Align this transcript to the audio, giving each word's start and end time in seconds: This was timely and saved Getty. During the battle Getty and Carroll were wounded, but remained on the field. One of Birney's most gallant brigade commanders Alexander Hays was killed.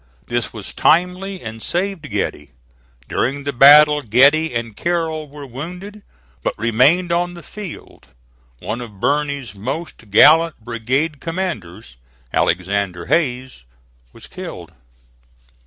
This 0.29 0.51
was 0.51 0.73
timely 0.73 1.41
and 1.43 1.61
saved 1.61 2.09
Getty. 2.09 2.53
During 3.07 3.43
the 3.43 3.53
battle 3.53 4.01
Getty 4.01 4.51
and 4.51 4.75
Carroll 4.75 5.29
were 5.29 5.45
wounded, 5.45 6.01
but 6.41 6.57
remained 6.57 7.11
on 7.11 7.35
the 7.35 7.43
field. 7.43 8.07
One 8.57 8.81
of 8.81 8.99
Birney's 8.99 9.53
most 9.53 10.09
gallant 10.09 10.59
brigade 10.59 11.19
commanders 11.19 11.97
Alexander 12.33 13.05
Hays 13.05 13.63
was 14.11 14.25
killed. 14.25 14.73